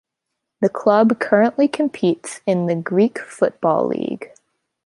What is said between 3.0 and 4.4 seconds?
Football League.